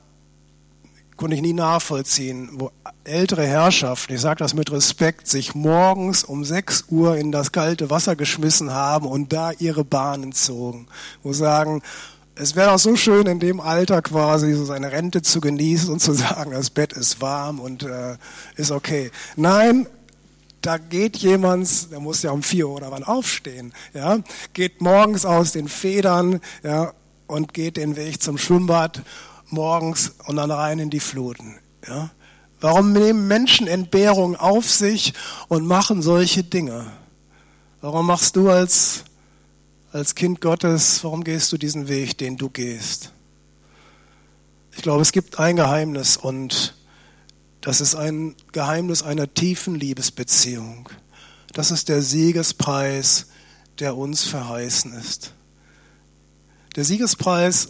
[1.16, 2.72] konnte ich nie nachvollziehen, wo
[3.04, 7.88] ältere Herrschaften, ich sage das mit Respekt, sich morgens um 6 Uhr in das kalte
[7.88, 10.88] Wasser geschmissen haben und da ihre Bahnen zogen.
[11.22, 11.82] Wo sagen,
[12.42, 16.00] es wäre auch so schön, in dem Alter quasi so seine Rente zu genießen und
[16.00, 18.16] zu sagen, das Bett ist warm und äh,
[18.56, 19.12] ist okay.
[19.36, 19.86] Nein,
[20.60, 24.18] da geht jemand, der muss ja um vier oder wann aufstehen, ja,
[24.54, 26.92] geht morgens aus den Federn, ja,
[27.28, 29.02] und geht den Weg zum Schwimmbad
[29.48, 32.10] morgens und dann rein in die Fluten, ja.
[32.60, 35.14] Warum nehmen Menschen Entbehrung auf sich
[35.48, 36.86] und machen solche Dinge?
[37.80, 39.02] Warum machst du als
[39.92, 43.12] als Kind Gottes, warum gehst du diesen Weg, den du gehst?
[44.74, 46.74] Ich glaube, es gibt ein Geheimnis und
[47.60, 50.88] das ist ein Geheimnis einer tiefen Liebesbeziehung.
[51.52, 53.26] Das ist der Siegespreis,
[53.80, 55.34] der uns verheißen ist.
[56.74, 57.68] Der Siegespreis,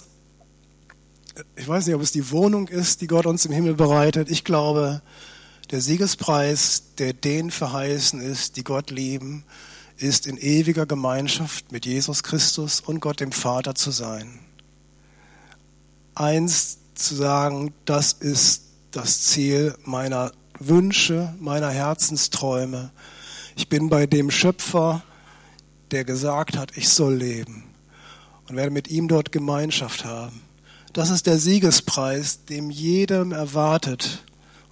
[1.56, 4.30] ich weiß nicht, ob es die Wohnung ist, die Gott uns im Himmel bereitet.
[4.30, 5.02] Ich glaube,
[5.72, 9.44] Der Siegespreis, der denen verheißen ist, die Gott lieben,
[9.96, 14.38] ist in ewiger Gemeinschaft mit Jesus Christus und Gott dem Vater zu sein.
[16.14, 22.90] Eins zu sagen, das ist das Ziel meiner Wünsche, meiner Herzensträume.
[23.56, 25.02] Ich bin bei dem Schöpfer,
[25.90, 27.64] der gesagt hat, ich soll leben
[28.48, 30.42] und werde mit ihm dort Gemeinschaft haben.
[30.92, 34.24] Das ist der Siegespreis, dem jedem erwartet.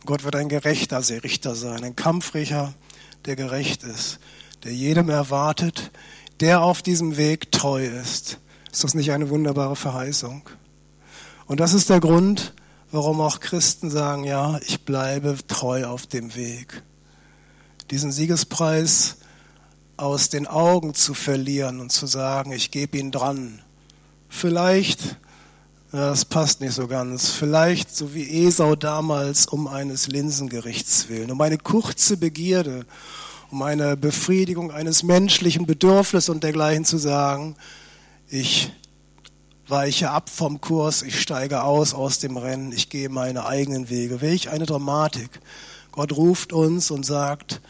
[0.05, 2.75] Gott wird ein gerechter Richter sein, ein Kampfrichter,
[3.25, 4.19] der gerecht ist,
[4.65, 5.91] der jedem erwartet,
[6.41, 8.39] der auf diesem Weg treu ist.
[8.73, 10.49] Ist das nicht eine wunderbare Verheißung?
[11.47, 12.55] Und das ist der Grund,
[12.93, 16.83] warum auch Christen sagen, ja, ich bleibe treu auf dem Weg.
[17.91, 19.17] Diesen Siegespreis
[19.97, 23.61] aus den Augen zu verlieren und zu sagen, ich gebe ihn dran.
[24.29, 25.19] Vielleicht,
[25.93, 31.41] das passt nicht so ganz, vielleicht so wie Esau damals um eines Linsengerichts willen, um
[31.41, 32.87] eine kurze Begierde,
[33.51, 37.57] um eine Befriedigung eines menschlichen Bedürfnisses und dergleichen zu sagen,
[38.29, 38.71] ich
[39.67, 44.21] weiche ab vom Kurs, ich steige aus aus dem Rennen, ich gehe meine eigenen Wege.
[44.21, 45.41] Welch eine Dramatik.
[45.93, 47.61] Gott ruft uns und sagt,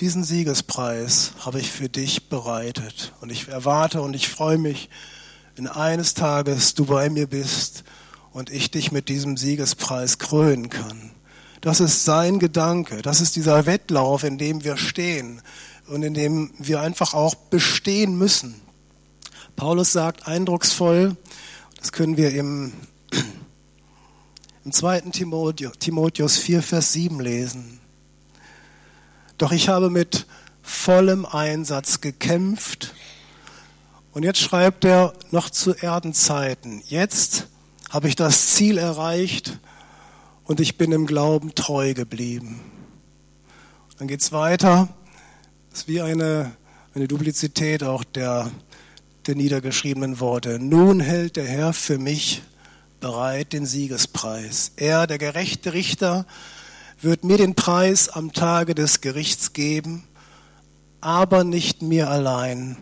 [0.00, 3.12] diesen Siegespreis habe ich für dich bereitet.
[3.20, 4.88] Und ich erwarte und ich freue mich,
[5.56, 7.84] wenn eines Tages du bei mir bist
[8.32, 11.12] und ich dich mit diesem Siegespreis krönen kann.
[11.60, 15.42] Das ist sein Gedanke, das ist dieser Wettlauf, in dem wir stehen
[15.88, 18.54] und in dem wir einfach auch bestehen müssen.
[19.56, 21.16] Paulus sagt eindrucksvoll,
[21.78, 22.72] das können wir im,
[24.64, 25.00] im 2.
[25.10, 27.78] Timotheus 4, Vers 7 lesen.
[29.36, 30.26] Doch ich habe mit
[30.62, 32.94] vollem Einsatz gekämpft.
[34.12, 36.82] Und jetzt schreibt er noch zu Erdenzeiten.
[36.86, 37.48] Jetzt
[37.90, 39.58] habe ich das Ziel erreicht
[40.50, 42.60] und ich bin im Glauben treu geblieben.
[43.98, 44.88] Dann geht es weiter.
[45.70, 46.50] Das ist wie eine,
[46.92, 48.50] eine Duplizität auch der
[49.28, 50.58] der niedergeschriebenen Worte.
[50.58, 52.42] Nun hält der Herr für mich
[52.98, 54.72] bereit den Siegespreis.
[54.74, 56.26] Er, der gerechte Richter,
[57.00, 60.02] wird mir den Preis am Tage des Gerichts geben,
[61.00, 62.76] aber nicht mir allein,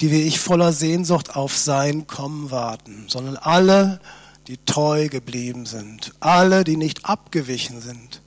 [0.00, 4.00] die wie ich voller Sehnsucht auf sein Kommen warten, sondern alle,
[4.46, 8.22] die treu geblieben sind, alle, die nicht abgewichen sind.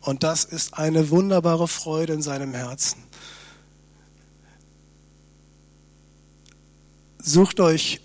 [0.00, 3.02] Und das ist eine wunderbare Freude in seinem Herzen.
[7.18, 8.00] Sucht euch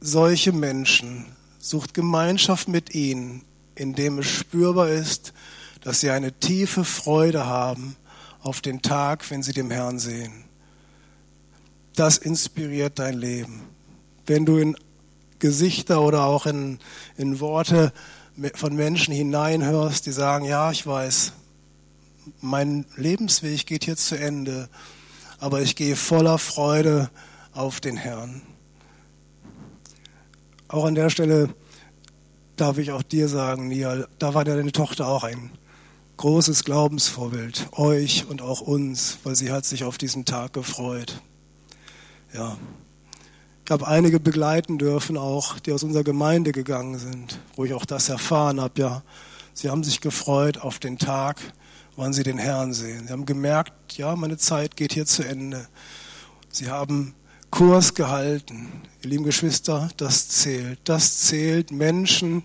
[0.00, 1.26] solche Menschen,
[1.58, 5.32] sucht Gemeinschaft mit ihnen, indem es spürbar ist,
[5.80, 7.96] dass sie eine tiefe Freude haben
[8.40, 10.44] auf den Tag, wenn sie dem Herrn sehen.
[11.96, 13.62] Das inspiriert dein Leben.
[14.26, 14.76] Wenn du in
[15.42, 16.78] Gesichter oder auch in,
[17.16, 17.92] in Worte
[18.54, 21.32] von Menschen hineinhörst, die sagen, ja, ich weiß,
[22.40, 24.68] mein Lebensweg geht jetzt zu Ende,
[25.40, 27.10] aber ich gehe voller Freude
[27.52, 28.40] auf den Herrn.
[30.68, 31.48] Auch an der Stelle
[32.54, 35.50] darf ich auch dir sagen, Nia, da war deine Tochter auch ein
[36.18, 41.20] großes Glaubensvorbild, euch und auch uns, weil sie hat sich auf diesen Tag gefreut.
[42.32, 42.56] Ja.
[43.64, 47.84] Ich habe einige begleiten dürfen auch, die aus unserer Gemeinde gegangen sind, wo ich auch
[47.84, 49.02] das erfahren habe, ja.
[49.54, 51.40] Sie haben sich gefreut auf den Tag,
[51.96, 53.06] wann sie den Herrn sehen.
[53.06, 55.68] Sie haben gemerkt, ja, meine Zeit geht hier zu Ende.
[56.50, 57.14] Sie haben
[57.50, 58.68] Kurs gehalten.
[59.02, 60.80] Ihr lieben Geschwister, das zählt.
[60.84, 62.42] Das zählt Menschen,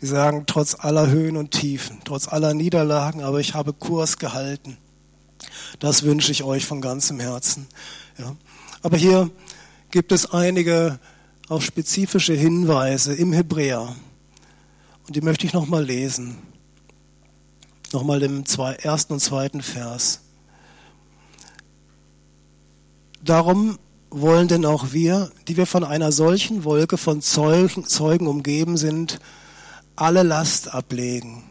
[0.00, 4.76] die sagen, trotz aller Höhen und Tiefen, trotz aller Niederlagen, aber ich habe Kurs gehalten.
[5.78, 7.66] Das wünsche ich euch von ganzem Herzen.
[8.18, 8.34] Ja.
[8.82, 9.30] Aber hier
[9.94, 10.98] gibt es einige
[11.48, 13.94] auch spezifische Hinweise im Hebräer.
[15.06, 16.38] Und die möchte ich nochmal lesen.
[17.92, 18.42] Nochmal im
[18.82, 20.22] ersten und zweiten Vers.
[23.22, 23.78] Darum
[24.10, 29.20] wollen denn auch wir, die wir von einer solchen Wolke von Zeugen, Zeugen umgeben sind,
[29.94, 31.44] alle Last ablegen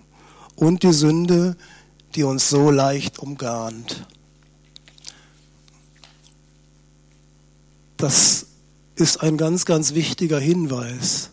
[0.57, 1.55] und die Sünde,
[2.13, 4.05] die uns so leicht umgarnt.
[8.03, 8.47] Das
[8.95, 11.29] ist ein ganz, ganz wichtiger Hinweis.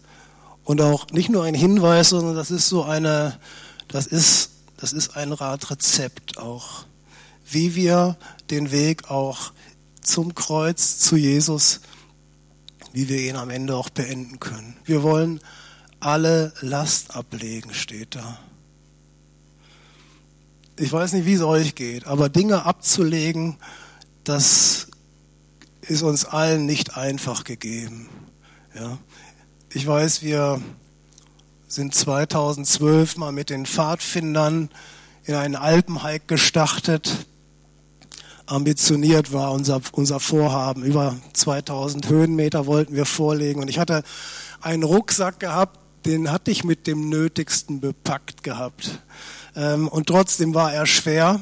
[0.63, 3.41] Und auch nicht nur ein Hinweis, sondern das ist so eine,
[3.89, 6.85] das ist, das ist ein Ratrezept auch,
[7.45, 8.17] wie wir
[8.51, 9.53] den Weg auch
[10.01, 11.81] zum Kreuz, zu Jesus,
[12.93, 14.77] wie wir ihn am Ende auch beenden können.
[14.85, 15.41] Wir wollen
[15.99, 18.39] alle Last ablegen, steht da.
[20.79, 23.57] Ich weiß nicht, wie es euch geht, aber Dinge abzulegen,
[24.23, 24.87] das
[25.91, 28.09] ist uns allen nicht einfach gegeben.
[28.77, 28.99] Ja.
[29.73, 30.63] Ich weiß, wir
[31.67, 34.71] sind 2012 mal mit den Pfadfindern
[35.25, 37.27] in einen Alpenhike gestartet.
[38.47, 40.85] Ambitioniert war unser, unser Vorhaben.
[40.85, 43.61] Über 2000 Höhenmeter wollten wir vorlegen.
[43.61, 44.05] Und ich hatte
[44.61, 49.01] einen Rucksack gehabt, den hatte ich mit dem Nötigsten bepackt gehabt.
[49.57, 51.41] Ähm, und trotzdem war er schwer.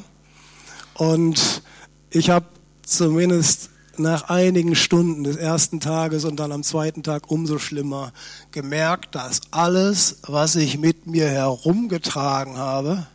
[0.95, 1.63] Und
[2.11, 2.47] ich habe
[2.83, 8.13] zumindest nach einigen Stunden des ersten Tages und dann am zweiten Tag umso schlimmer
[8.51, 13.07] gemerkt, dass alles, was ich mit mir herumgetragen habe,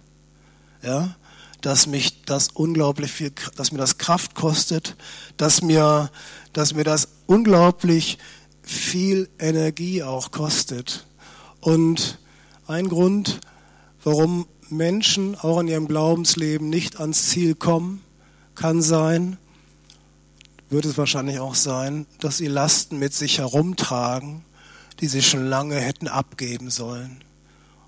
[0.82, 1.16] ja,
[1.62, 4.98] dass mich das unglaublich viel, dass mir das Kraft kostet,
[5.38, 6.12] dass mir,
[6.52, 8.18] dass mir das unglaublich
[8.62, 11.06] viel Energie auch kostet.
[11.62, 12.20] Und
[12.68, 13.40] ein Grund,
[14.04, 18.02] warum Menschen auch in ihrem Glaubensleben nicht ans Ziel kommen,
[18.56, 19.38] kann sein,
[20.74, 24.44] wird es wahrscheinlich auch sein, dass sie Lasten mit sich herumtragen,
[25.00, 27.24] die sie schon lange hätten abgeben sollen.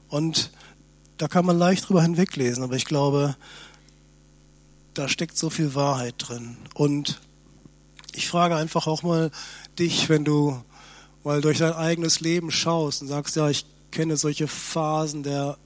[0.07, 0.51] Und
[1.17, 3.35] da kann man leicht drüber hinweglesen, aber ich glaube,
[4.93, 6.57] da steckt so viel Wahrheit drin.
[6.73, 7.19] Und
[8.13, 9.31] ich frage einfach auch mal
[9.77, 10.63] dich, wenn du
[11.23, 15.57] mal durch dein eigenes Leben schaust und sagst, ja, ich kenne solche Phasen der,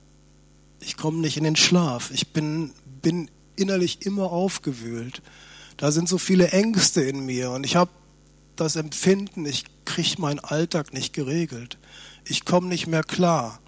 [0.79, 5.21] ich komme nicht in den Schlaf, ich bin, bin innerlich immer aufgewühlt.
[5.79, 7.89] Da sind so viele Ängste in mir und ich habe
[8.57, 11.77] das Empfinden, ich kriege meinen Alltag nicht geregelt.
[12.25, 13.61] Ich komme nicht mehr klar.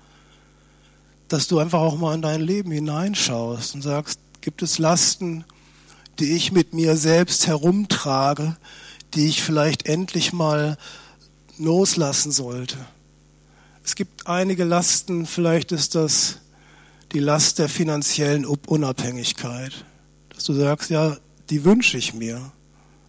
[1.30, 5.46] Dass du einfach auch mal in dein Leben hineinschaust und sagst, gibt es Lasten,
[6.20, 8.58] die ich mit mir selbst herumtrage,
[9.14, 10.78] die ich vielleicht endlich mal
[11.58, 12.76] loslassen sollte.
[13.86, 16.40] Es gibt einige Lasten, vielleicht ist das
[17.14, 19.86] die Last der finanziellen Unabhängigkeit,
[20.36, 21.16] dass du sagst, ja,
[21.52, 22.52] die wünsche ich mir,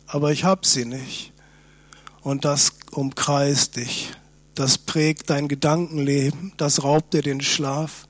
[0.07, 1.33] aber ich habe sie nicht.
[2.23, 4.11] Und das umkreist dich,
[4.55, 8.09] das prägt dein Gedankenleben, das raubt dir den Schlaf.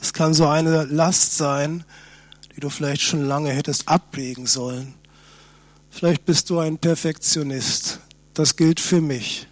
[0.00, 1.84] Es kann so eine Last sein,
[2.54, 4.94] die du vielleicht schon lange hättest ablegen sollen.
[5.90, 8.00] Vielleicht bist du ein Perfektionist.
[8.34, 9.48] Das gilt für mich.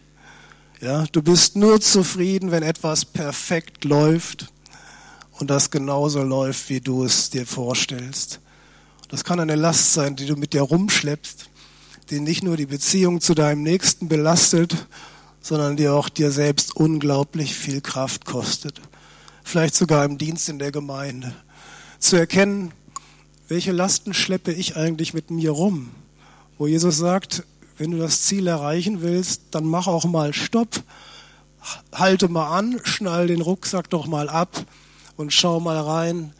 [0.81, 4.53] Ja, du bist nur zufrieden, wenn etwas perfekt läuft
[5.33, 8.41] und das genauso läuft, wie du es dir vorstellst.
[9.09, 11.49] Das kann eine Last sein, die du mit dir rumschleppst,
[12.11, 14.89] die nicht nur die Beziehung zu deinem Nächsten belastet,
[15.41, 18.81] sondern die auch dir selbst unglaublich viel Kraft kostet.
[19.45, 21.33] Vielleicht sogar im Dienst in der Gemeinde.
[22.01, 22.73] Zu erkennen,
[23.47, 25.91] welche Lasten schleppe ich eigentlich mit mir rum?
[26.59, 27.45] Wo Jesus sagt,
[27.79, 30.83] wenn du das Ziel erreichen willst, dann mach auch mal Stopp,
[31.93, 34.65] halte mal an, schnall den Rucksack doch mal ab
[35.17, 36.33] und schau mal rein,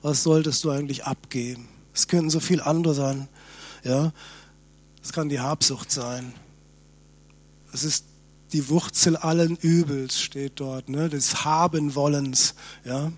[0.00, 1.68] was solltest du eigentlich abgeben?
[1.96, 3.26] Es können so viel andere sein.
[3.82, 4.12] Ja,
[5.02, 6.34] es kann die Habsucht sein.
[7.72, 8.04] Es ist
[8.52, 11.08] die Wurzel allen Übels, steht dort, ne?
[11.08, 12.54] des Habenwollens.
[12.84, 13.12] Ja?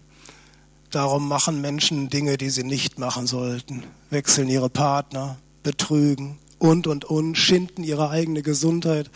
[0.91, 3.83] Darum machen Menschen Dinge, die sie nicht machen sollten.
[4.11, 9.11] Wechseln ihre Partner, betrügen und, und, und, schinden ihre eigene Gesundheit,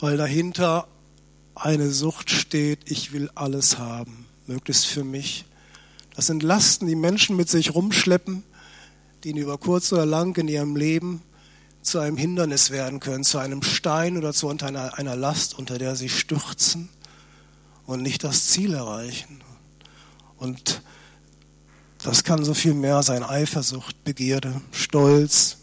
[0.00, 0.88] weil dahinter
[1.54, 5.44] eine Sucht steht, ich will alles haben, möglichst für mich.
[6.16, 8.42] Das sind Lasten, die Menschen mit sich rumschleppen,
[9.24, 11.22] die ihnen über kurz oder lang in ihrem Leben
[11.80, 15.96] zu einem Hindernis werden können, zu einem Stein oder zu einer, einer Last, unter der
[15.96, 16.90] sie stürzen
[17.86, 19.40] und nicht das Ziel erreichen.
[20.36, 20.82] Und
[22.02, 23.22] das kann so viel mehr sein.
[23.22, 25.58] Eifersucht, Begierde, Stolz,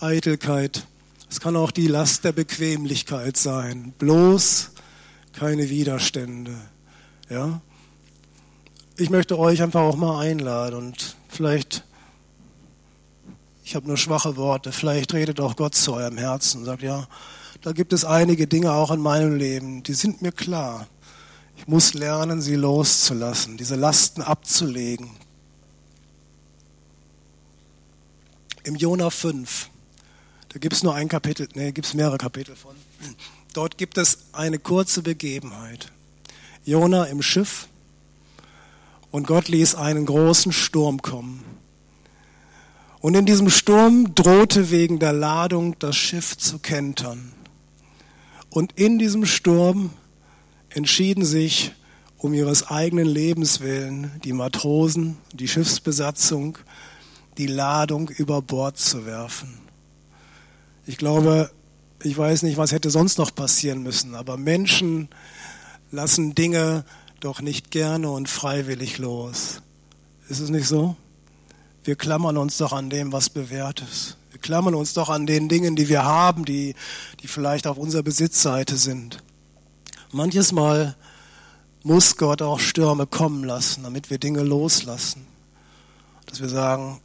[0.00, 0.86] Eitelkeit.
[1.28, 3.92] Es kann auch die Last der Bequemlichkeit sein.
[3.98, 4.70] Bloß
[5.32, 6.56] keine Widerstände.
[7.28, 7.60] Ja?
[8.96, 11.84] Ich möchte euch einfach auch mal einladen und vielleicht
[13.66, 14.70] ich habe nur schwache Worte.
[14.70, 17.08] Vielleicht redet auch Gott zu eurem Herzen und sagt, ja,
[17.62, 20.86] da gibt es einige Dinge auch in meinem Leben, die sind mir klar.
[21.56, 25.10] Ich muss lernen, sie loszulassen, diese Lasten abzulegen.
[28.62, 29.68] Im Jona 5,
[30.50, 32.76] da gibt es nur ein Kapitel, nee, gibt es mehrere Kapitel von.
[33.52, 35.90] Dort gibt es eine kurze Begebenheit.
[36.64, 37.66] Jona im Schiff
[39.10, 41.55] und Gott ließ einen großen Sturm kommen.
[43.06, 47.30] Und in diesem Sturm drohte wegen der Ladung das Schiff zu kentern.
[48.50, 49.90] Und in diesem Sturm
[50.70, 51.70] entschieden sich
[52.16, 56.58] um ihres eigenen Lebens willen die Matrosen, die Schiffsbesatzung,
[57.38, 59.56] die Ladung über Bord zu werfen.
[60.84, 61.52] Ich glaube,
[62.02, 65.10] ich weiß nicht, was hätte sonst noch passieren müssen, aber Menschen
[65.92, 66.84] lassen Dinge
[67.20, 69.62] doch nicht gerne und freiwillig los.
[70.28, 70.96] Ist es nicht so?
[71.86, 74.16] Wir klammern uns doch an dem, was bewährt ist.
[74.30, 76.74] Wir klammern uns doch an den Dingen, die wir haben, die,
[77.22, 79.22] die vielleicht auf unserer Besitzseite sind.
[80.12, 80.96] Manches Mal
[81.82, 85.26] muss Gott auch Stürme kommen lassen, damit wir Dinge loslassen.
[86.26, 87.00] dass wir sagen,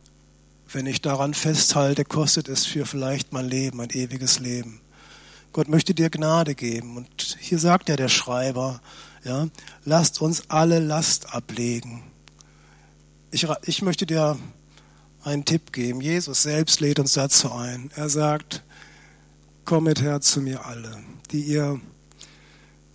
[0.74, 4.82] wenn ich daran festhalte, kostet es für vielleicht mein Leben, mein ewiges Leben.
[5.54, 6.98] Gott möchte dir Gnade geben.
[6.98, 8.82] Und hier sagt ja der Schreiber,
[9.24, 9.48] ja,
[9.86, 12.04] lasst uns alle Last ablegen.
[13.32, 14.38] Ich, ich möchte dir
[15.24, 16.02] einen Tipp geben.
[16.02, 17.92] Jesus selbst lädt uns dazu ein.
[17.96, 18.64] Er sagt,
[19.66, 20.98] kommet her zu mir alle,
[21.32, 21.80] die ihr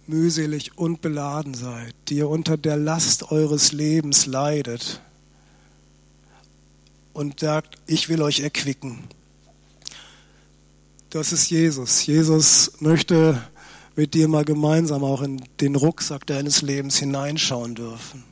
[0.07, 5.01] mühselig und beladen seid, die ihr unter der Last eures Lebens leidet
[7.12, 9.05] und sagt, ich will euch erquicken.
[11.11, 12.07] Das ist Jesus.
[12.07, 13.43] Jesus möchte
[13.97, 18.24] mit dir mal gemeinsam auch in den Rucksack deines Lebens hineinschauen dürfen.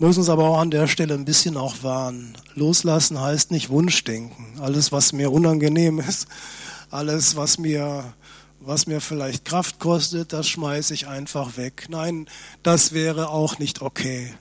[0.00, 2.32] Muss uns aber auch an der Stelle ein bisschen auch warnen.
[2.56, 4.46] Loslassen heißt nicht Wunschdenken.
[4.60, 6.26] Alles, was mir unangenehm ist,
[6.90, 8.12] alles, was mir,
[8.60, 11.86] was mir vielleicht Kraft kostet, das schmeiße ich einfach weg.
[11.88, 12.26] Nein,
[12.64, 14.32] das wäre auch nicht okay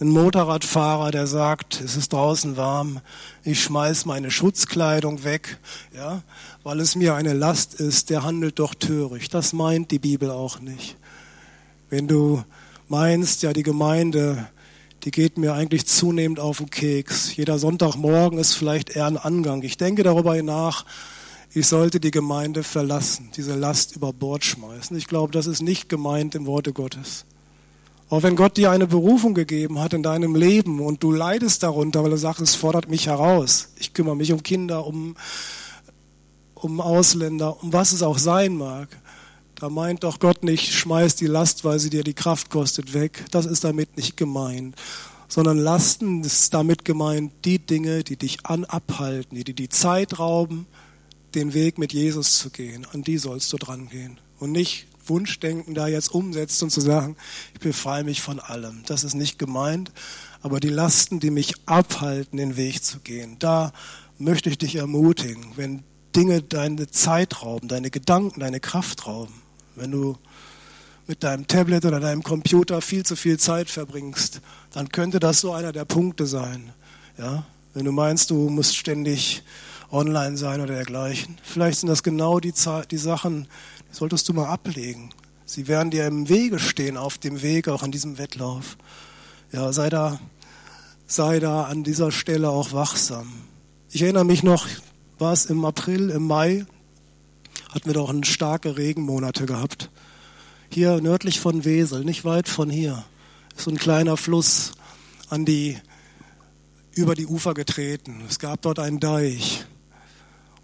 [0.00, 3.00] ein Motorradfahrer, der sagt, es ist draußen warm,
[3.44, 5.58] ich schmeiß meine Schutzkleidung weg,
[5.94, 6.22] ja,
[6.62, 9.34] weil es mir eine Last ist, der handelt doch töricht.
[9.34, 10.96] Das meint die Bibel auch nicht.
[11.90, 12.42] Wenn du
[12.88, 14.48] meinst, ja, die Gemeinde,
[15.04, 17.34] die geht mir eigentlich zunehmend auf den Keks.
[17.36, 19.62] Jeder Sonntagmorgen ist vielleicht eher ein Angang.
[19.62, 20.84] Ich denke darüber nach,
[21.52, 24.96] ich sollte die Gemeinde verlassen, diese Last über Bord schmeißen.
[24.96, 27.24] Ich glaube, das ist nicht gemeint im Worte Gottes.
[28.08, 32.02] Auch wenn Gott dir eine Berufung gegeben hat in deinem Leben und du leidest darunter,
[32.02, 33.72] weil du sagst, es fordert mich heraus.
[33.78, 35.16] Ich kümmere mich um Kinder, um,
[36.54, 38.88] um Ausländer, um was es auch sein mag.
[39.60, 43.26] Da meint doch Gott nicht, schmeiß die Last, weil sie dir die Kraft kostet, weg.
[43.30, 44.74] Das ist damit nicht gemeint.
[45.28, 50.18] Sondern Lasten ist damit gemeint, die Dinge, die dich an, abhalten, die dir die Zeit
[50.18, 50.66] rauben,
[51.34, 52.86] den Weg mit Jesus zu gehen.
[52.94, 54.18] An die sollst du dran gehen.
[54.38, 57.16] Und nicht Wunschdenken da jetzt umsetzt und zu sagen,
[57.52, 58.82] ich befreie mich von allem.
[58.86, 59.92] Das ist nicht gemeint,
[60.40, 63.74] aber die Lasten, die mich abhalten, den Weg zu gehen, da
[64.16, 65.82] möchte ich dich ermutigen, wenn
[66.16, 69.34] Dinge deine Zeit rauben, deine Gedanken, deine Kraft rauben,
[69.80, 70.16] wenn du
[71.06, 74.40] mit deinem Tablet oder deinem Computer viel zu viel Zeit verbringst,
[74.72, 76.72] dann könnte das so einer der Punkte sein.
[77.18, 77.44] Ja?
[77.74, 79.42] Wenn du meinst, du musst ständig
[79.90, 81.38] online sein oder dergleichen.
[81.42, 82.52] Vielleicht sind das genau die,
[82.90, 83.48] die Sachen,
[83.90, 85.10] solltest du mal ablegen.
[85.46, 88.76] Sie werden dir im Wege stehen, auf dem Weg, auch an diesem Wettlauf.
[89.50, 90.20] Ja, sei da,
[91.06, 93.32] sei da an dieser Stelle auch wachsam.
[93.90, 94.68] Ich erinnere mich noch,
[95.18, 96.66] war es im April, im Mai,
[97.72, 99.90] hatten wir doch starke Regenmonate gehabt.
[100.70, 103.04] Hier nördlich von Wesel, nicht weit von hier,
[103.56, 104.72] ist so ein kleiner Fluss
[105.28, 105.78] an die,
[106.92, 108.22] über die Ufer getreten.
[108.28, 109.64] Es gab dort einen Deich.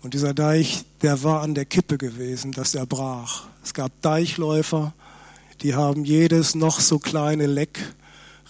[0.02, 3.44] Und dieser Deich, der war an der Kippe gewesen, dass er brach.
[3.64, 4.92] Es gab Deichläufer,
[5.62, 7.80] die haben jedes noch so kleine Leck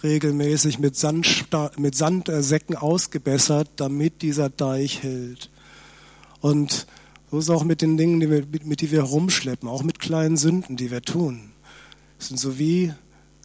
[0.03, 1.47] regelmäßig mit, Sand,
[1.79, 5.51] mit Sandsäcken ausgebessert, damit dieser Deich hält.
[6.41, 6.87] Und
[7.31, 9.99] so ist es auch mit den Dingen, die wir, mit die wir rumschleppen, auch mit
[9.99, 11.53] kleinen Sünden, die wir tun.
[12.19, 12.93] Es sind so wie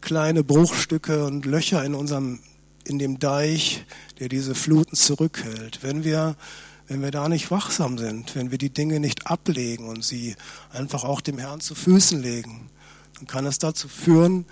[0.02, 2.40] kleine Bruchstücke und Löcher in unserem,
[2.84, 3.86] in dem Deich,
[4.20, 5.80] der diese Fluten zurückhält.
[5.82, 6.36] Wenn wir
[6.92, 10.36] wenn wir da nicht wachsam sind, wenn wir die Dinge nicht ablegen und sie
[10.74, 12.70] einfach auch dem Herrn zu Füßen legen,
[13.16, 14.44] dann kann es dazu führen,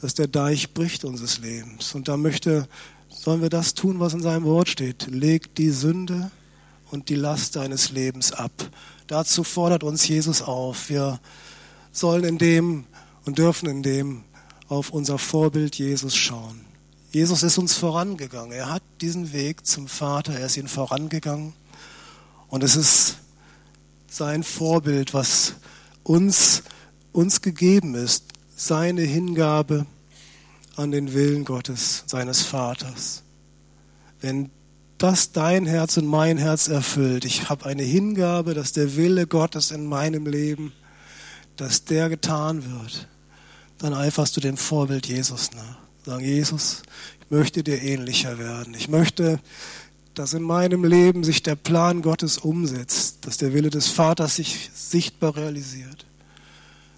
[0.00, 1.94] dass der Deich bricht unseres Lebens.
[1.94, 2.66] Und da möchte,
[3.10, 5.06] sollen wir das tun, was in seinem Wort steht.
[5.10, 6.30] Leg die Sünde
[6.92, 8.52] und die Last deines Lebens ab.
[9.06, 10.90] Dazu fordert uns Jesus auf.
[10.90, 11.18] Wir
[11.90, 12.84] sollen in dem
[13.24, 14.24] und dürfen in dem
[14.68, 16.64] auf unser Vorbild Jesus schauen.
[17.10, 18.52] Jesus ist uns vorangegangen.
[18.52, 21.52] Er hat diesen Weg zum Vater, er ist ihn vorangegangen.
[22.48, 23.16] Und es ist
[24.08, 25.54] sein Vorbild, was
[26.02, 26.62] uns,
[27.12, 28.24] uns gegeben ist,
[28.54, 29.86] seine Hingabe
[30.76, 33.22] an den Willen Gottes, seines Vaters.
[34.20, 34.50] Wenn
[35.02, 39.70] das dein Herz und mein Herz erfüllt, ich habe eine Hingabe, dass der Wille Gottes
[39.70, 40.72] in meinem Leben,
[41.56, 43.08] dass der getan wird,
[43.78, 45.78] dann eiferst du dem Vorbild Jesus nach.
[46.04, 46.82] Sag Jesus,
[47.20, 48.74] ich möchte dir ähnlicher werden.
[48.74, 49.40] Ich möchte
[50.14, 54.70] dass in meinem Leben sich der Plan Gottes umsetzt, dass der Wille des Vaters sich
[54.74, 56.06] sichtbar realisiert,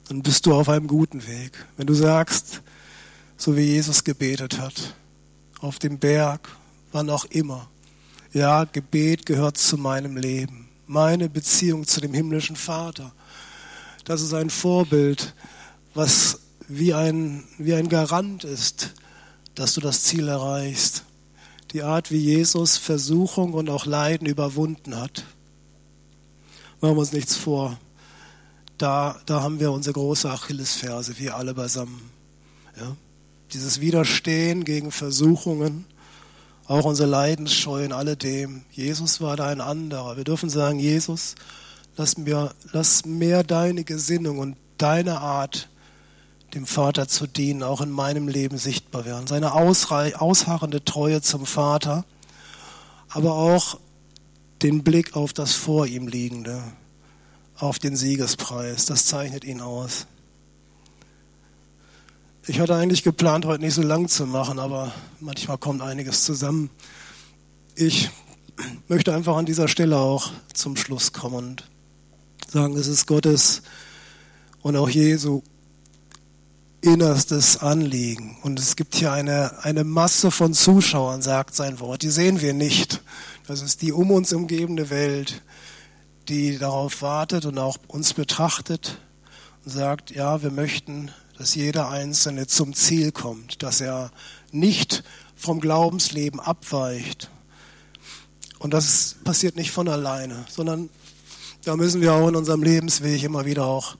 [0.09, 1.53] dann bist du auf einem guten Weg.
[1.77, 2.61] Wenn du sagst,
[3.37, 4.95] so wie Jesus gebetet hat,
[5.61, 6.49] auf dem Berg,
[6.93, 7.69] wann auch immer,
[8.35, 13.13] ja, Gebet gehört zu meinem Leben, meine Beziehung zu dem himmlischen Vater.
[14.05, 15.35] Das ist ein Vorbild,
[15.95, 18.93] was wie ein, wie ein Garant ist,
[19.55, 21.05] dass du das Ziel erreichst
[21.75, 25.25] die Art, wie Jesus Versuchung und auch Leiden überwunden hat.
[26.81, 27.77] Machen wir uns nichts vor.
[28.79, 32.01] Da, da haben wir unsere große Achillesferse, wir alle beisammen.
[32.79, 32.97] Ja?
[33.53, 35.85] Dieses Widerstehen gegen Versuchungen
[36.67, 38.63] auch unsere Leidensscheu in alledem.
[38.71, 40.17] Jesus war da ein anderer.
[40.17, 41.35] Wir dürfen sagen, Jesus,
[41.97, 45.69] lass mir, lass mehr deine Gesinnung und deine Art,
[46.55, 49.27] dem Vater zu dienen, auch in meinem Leben sichtbar werden.
[49.27, 52.05] Seine ausharrende Treue zum Vater,
[53.09, 53.79] aber auch
[54.63, 56.63] den Blick auf das vor ihm liegende,
[57.57, 58.87] auf den Siegespreis.
[58.87, 60.07] Das zeichnet ihn aus.
[62.47, 66.69] Ich hatte eigentlich geplant, heute nicht so lang zu machen, aber manchmal kommt einiges zusammen.
[67.75, 68.11] Ich
[68.87, 71.65] möchte einfach an dieser Stelle auch zum Schluss kommen und
[72.53, 73.63] sagen, es ist Gottes
[74.61, 75.43] und auch Jesu
[76.83, 78.37] innerstes Anliegen.
[78.43, 82.03] Und es gibt hier eine, eine Masse von Zuschauern, sagt sein Wort.
[82.03, 83.03] Die sehen wir nicht.
[83.47, 85.41] Das ist die um uns umgebende Welt,
[86.29, 88.99] die darauf wartet und auch uns betrachtet
[89.65, 94.11] und sagt, ja, wir möchten dass jeder Einzelne zum Ziel kommt, dass er
[94.53, 95.03] nicht
[95.35, 97.31] vom Glaubensleben abweicht.
[98.59, 100.89] Und das passiert nicht von alleine, sondern
[101.65, 103.97] da müssen wir auch in unserem Lebensweg immer wieder auch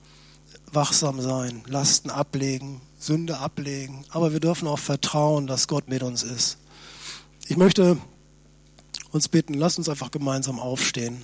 [0.71, 4.05] wachsam sein, Lasten ablegen, Sünde ablegen.
[4.09, 6.57] Aber wir dürfen auch vertrauen, dass Gott mit uns ist.
[7.47, 7.97] Ich möchte
[9.11, 11.21] uns bitten, lasst uns einfach gemeinsam aufstehen.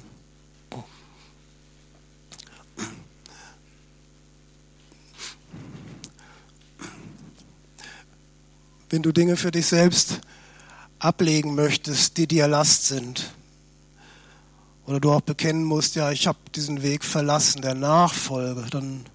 [8.92, 10.20] Wenn du Dinge für dich selbst
[11.00, 13.32] ablegen möchtest, die dir Last sind.
[14.86, 19.06] Oder du auch bekennen musst, ja, ich habe diesen Weg verlassen, der Nachfolge, dann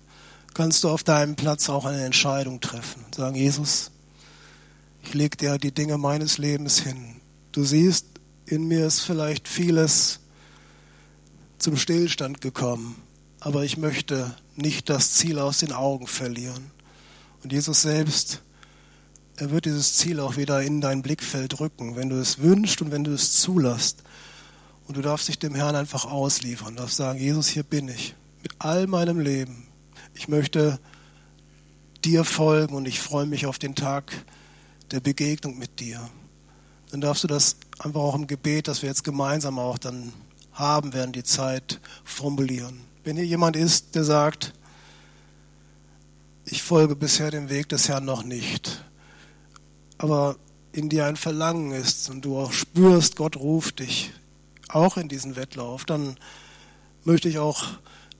[0.54, 3.90] kannst du auf deinem Platz auch eine Entscheidung treffen und sagen, Jesus,
[5.02, 7.16] ich lege dir die Dinge meines Lebens hin.
[7.52, 8.06] Du siehst,
[8.46, 10.20] in mir ist vielleicht vieles
[11.58, 12.96] zum Stillstand gekommen,
[13.40, 16.70] aber ich möchte nicht das Ziel aus den Augen verlieren.
[17.42, 18.42] Und Jesus selbst
[19.36, 22.90] er wird dieses Ziel auch wieder in dein Blickfeld rücken, wenn du es wünschst und
[22.90, 24.02] wenn du es zulässt.
[24.86, 28.52] Und du darfst dich dem Herrn einfach ausliefern, darfst sagen, Jesus, hier bin ich, mit
[28.58, 29.66] all meinem Leben.
[30.14, 30.78] Ich möchte
[32.04, 34.12] dir folgen und ich freue mich auf den Tag
[34.92, 36.08] der Begegnung mit dir.
[36.90, 40.12] Dann darfst du das einfach auch im Gebet, das wir jetzt gemeinsam auch dann
[40.52, 42.80] haben werden, die Zeit formulieren.
[43.04, 44.54] Wenn hier jemand ist, der sagt,
[46.44, 48.84] ich folge bisher dem Weg des Herrn noch nicht,
[49.98, 50.36] aber
[50.72, 54.12] in dir ein Verlangen ist und du auch spürst, Gott ruft dich
[54.68, 56.16] auch in diesen Wettlauf, dann
[57.04, 57.64] möchte ich auch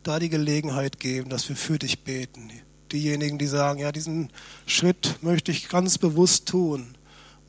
[0.03, 2.51] da die Gelegenheit geben, dass wir für dich beten.
[2.93, 4.31] Diejenigen, die sagen, ja, diesen
[4.64, 6.97] Schritt möchte ich ganz bewusst tun.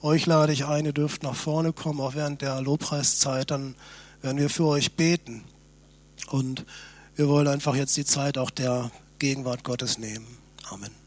[0.02, 3.76] Euch lade ich ein, ihr dürft nach vorne kommen, auch während der Lobpreiszeit, dann
[4.22, 5.44] werden wir für euch beten.
[6.30, 6.66] Und
[7.16, 10.28] wir wollen einfach jetzt die Zeit auch der Gegenwart Gottes nehmen.
[10.70, 11.07] Amen.